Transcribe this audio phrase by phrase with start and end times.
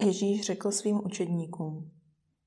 [0.00, 1.90] Ježíš řekl svým učedníkům,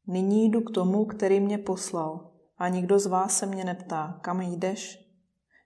[0.07, 4.41] nyní jdu k tomu, který mě poslal, a nikdo z vás se mě neptá, kam
[4.41, 5.09] jdeš?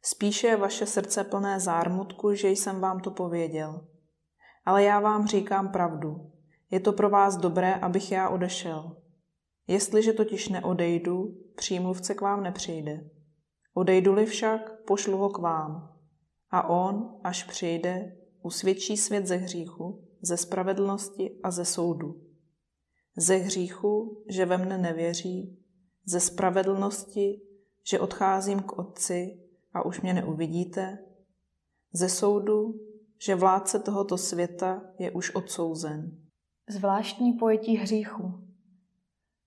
[0.02, 3.88] Spíše je vaše srdce plné zármutku, že jsem vám to pověděl.
[4.66, 6.32] Ale já vám říkám pravdu.
[6.72, 8.98] Je to pro vás dobré, abych já odešel.
[9.68, 13.10] Jestliže totiž neodejdu, přímluvce k vám nepřijde.
[13.74, 15.98] Odejdu-li však, pošlu ho k vám.
[16.52, 19.93] A on, až přijde, usvědčí svět ze hříchu,
[20.24, 22.22] ze spravedlnosti a ze soudu.
[23.18, 25.60] Ze hříchu, že ve mne nevěří,
[26.06, 27.42] ze spravedlnosti,
[27.90, 29.40] že odcházím k Otci
[29.74, 30.98] a už mě neuvidíte,
[31.94, 32.80] ze soudu,
[33.26, 36.18] že vládce tohoto světa je už odsouzen.
[36.70, 38.48] Zvláštní pojetí hříchu.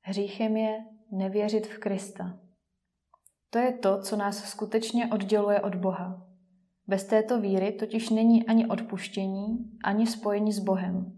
[0.00, 2.38] Hříchem je nevěřit v Krista.
[3.50, 6.26] To je to, co nás skutečně odděluje od Boha.
[6.88, 11.12] Bez této víry totiž není ani odpuštění, ani spojení s Bohem.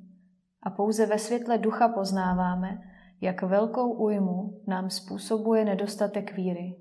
[0.62, 2.78] A pouze ve světle ducha poznáváme,
[3.20, 6.76] jak velkou újmu nám způsobuje nedostatek víry.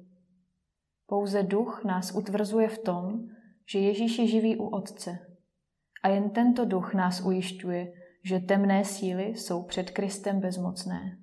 [1.07, 3.19] Pouze duch nás utvrzuje v tom,
[3.71, 5.19] že Ježíš je živý u Otce.
[6.03, 7.93] A jen tento duch nás ujišťuje,
[8.23, 11.17] že temné síly jsou před Kristem bezmocné.